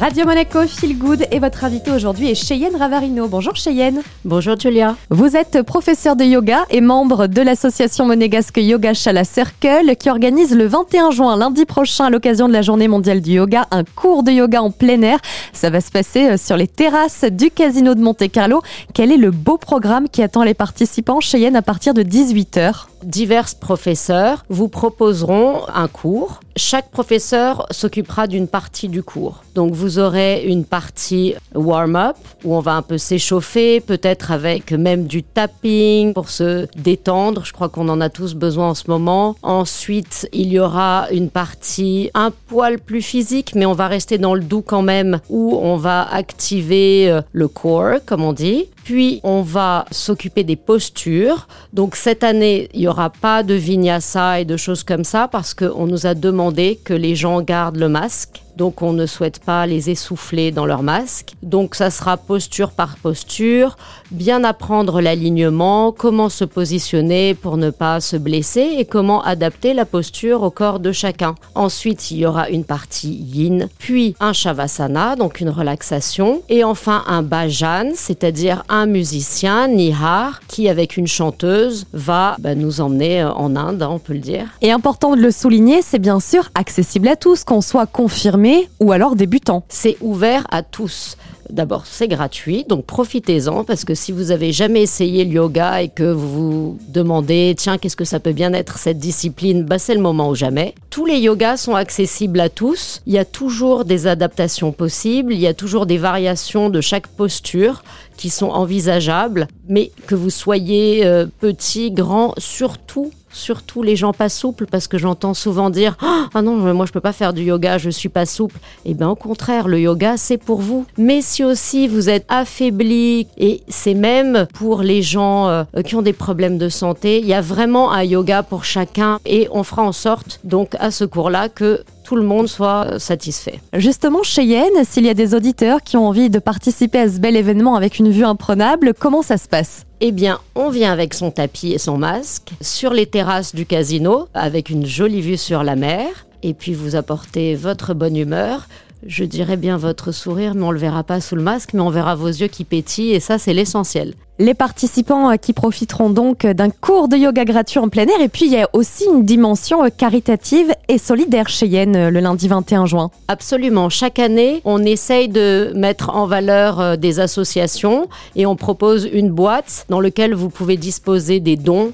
[0.00, 3.28] Radio Monaco Feel Good et votre invité aujourd'hui est Cheyenne Ravarino.
[3.28, 4.00] Bonjour Cheyenne.
[4.24, 4.96] Bonjour Julia.
[5.10, 10.56] Vous êtes professeur de yoga et membre de l'association monégasque Yoga Shala Circle qui organise
[10.56, 14.22] le 21 juin, lundi prochain, à l'occasion de la journée mondiale du yoga, un cours
[14.22, 15.18] de yoga en plein air.
[15.52, 18.62] Ça va se passer euh, sur les terrasses du casino de Monte Carlo.
[18.94, 23.56] Quel est le beau programme qui attend les participants Cheyenne à partir de 18h Divers
[23.60, 26.40] professeurs vous proposeront un cours.
[26.54, 29.42] Chaque professeur s'occupera d'une partie du cours.
[29.54, 35.06] Donc vous aurez une partie warm-up où on va un peu s'échauffer, peut-être avec même
[35.06, 37.44] du tapping pour se détendre.
[37.44, 39.36] Je crois qu'on en a tous besoin en ce moment.
[39.42, 44.34] Ensuite, il y aura une partie un poil plus physique, mais on va rester dans
[44.34, 48.66] le doux quand même, où on va activer euh, le core, comme on dit.
[48.84, 51.46] Puis on va s'occuper des postures.
[51.72, 55.54] Donc cette année, il n'y aura pas de vinyasa et de choses comme ça parce
[55.54, 58.41] qu'on nous a demandé que les gens gardent le masque.
[58.56, 61.32] Donc on ne souhaite pas les essouffler dans leur masque.
[61.42, 63.76] Donc ça sera posture par posture,
[64.10, 69.84] bien apprendre l'alignement, comment se positionner pour ne pas se blesser et comment adapter la
[69.84, 71.34] posture au corps de chacun.
[71.54, 77.04] Ensuite, il y aura une partie yin, puis un shavasana, donc une relaxation, et enfin
[77.06, 83.32] un bhajan, c'est-à-dire un musicien, nihar, qui avec une chanteuse va bah, nous emmener euh,
[83.32, 84.46] en Inde, hein, on peut le dire.
[84.60, 88.41] Et important de le souligner, c'est bien sûr accessible à tous, qu'on soit confirmé
[88.80, 89.64] ou alors débutant.
[89.68, 91.16] C'est ouvert à tous.
[91.50, 95.88] D'abord, c'est gratuit, donc profitez-en parce que si vous avez jamais essayé le yoga et
[95.88, 99.94] que vous vous demandez, tiens, qu'est-ce que ça peut bien être cette discipline, bah, c'est
[99.94, 100.74] le moment ou jamais.
[100.88, 103.02] Tous les yogas sont accessibles à tous.
[103.06, 107.08] Il y a toujours des adaptations possibles, il y a toujours des variations de chaque
[107.08, 107.82] posture
[108.16, 114.28] qui sont envisageables, mais que vous soyez euh, petit, grand, surtout surtout les gens pas
[114.28, 115.96] souples, parce que j'entends souvent dire
[116.34, 118.58] Ah non, moi je peux pas faire du yoga, je suis pas souple.
[118.84, 120.86] Eh bien, au contraire, le yoga, c'est pour vous.
[120.98, 126.02] Mais si aussi vous êtes affaibli, et c'est même pour les gens euh, qui ont
[126.02, 129.82] des problèmes de santé, il y a vraiment un yoga pour chacun, et on fera
[129.82, 133.60] en sorte, donc, à ce cours-là, que tout le monde soit satisfait.
[133.74, 137.36] Justement, Cheyenne, s'il y a des auditeurs qui ont envie de participer à ce bel
[137.36, 139.84] événement avec une vue imprenable, comment ça se passe?
[140.00, 144.28] Eh bien, on vient avec son tapis et son masque sur les terrasses du casino
[144.34, 146.08] avec une jolie vue sur la mer.
[146.42, 148.66] Et puis vous apportez votre bonne humeur,
[149.06, 151.80] je dirais bien votre sourire, mais on ne le verra pas sous le masque, mais
[151.80, 154.14] on verra vos yeux qui pétillent, et ça, c'est l'essentiel.
[154.42, 158.28] Les participants euh, qui profiteront donc d'un cours de yoga gratuit en plein air, et
[158.28, 162.18] puis il y a aussi une dimension euh, caritative et solidaire chez Yen euh, le
[162.18, 163.12] lundi 21 juin.
[163.28, 163.88] Absolument.
[163.88, 169.86] Chaque année, on essaye de mettre en valeur des associations et on propose une boîte
[169.88, 171.92] dans laquelle vous pouvez disposer des dons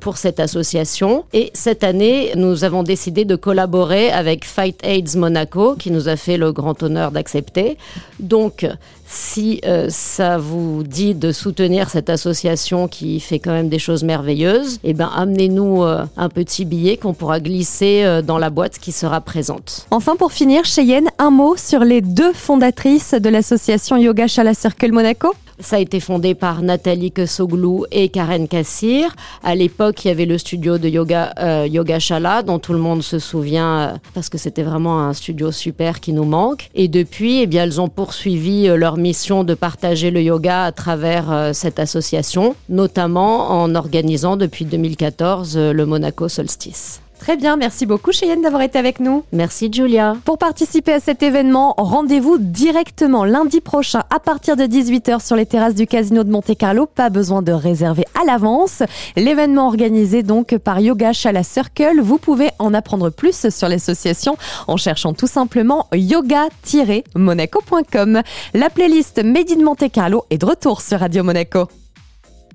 [0.00, 1.24] pour cette association.
[1.34, 6.16] Et cette année, nous avons décidé de collaborer avec Fight AIDS Monaco, qui nous a
[6.16, 7.76] fait le grand honneur d'accepter.
[8.18, 8.66] Donc,
[9.06, 14.78] si ça vous dit de soutenir cette association qui fait quand même des choses merveilleuses,
[14.84, 18.92] eh ben amenez-nous euh, un petit billet qu'on pourra glisser euh, dans la boîte qui
[18.92, 19.86] sera présente.
[19.90, 24.92] Enfin, pour finir, Cheyenne, un mot sur les deux fondatrices de l'association Yoga Shala Circle
[24.92, 29.14] Monaco ça a été fondé par Nathalie Kessoglou et Karen Kassir.
[29.42, 32.78] À l'époque, il y avait le studio de yoga euh, Yoga Shala, dont tout le
[32.78, 36.68] monde se souvient euh, parce que c'était vraiment un studio super qui nous manque.
[36.74, 40.72] Et depuis, eh bien, elles ont poursuivi euh, leur mission de partager le yoga à
[40.72, 47.00] travers cette association, notamment en organisant depuis 2014 le Monaco Solstice.
[47.18, 49.24] Très bien, merci beaucoup Cheyenne d'avoir été avec nous.
[49.32, 50.14] Merci Julia.
[50.24, 55.46] Pour participer à cet événement, rendez-vous directement lundi prochain à partir de 18h sur les
[55.46, 56.86] terrasses du Casino de Monte Carlo.
[56.86, 58.82] Pas besoin de réserver à l'avance.
[59.16, 64.36] L'événement organisé donc par Yoga Chala Circle, vous pouvez en apprendre plus sur l'association
[64.68, 68.22] en cherchant tout simplement yoga-monaco.com.
[68.54, 71.66] La playlist Made in Monte Carlo est de retour sur Radio Monaco.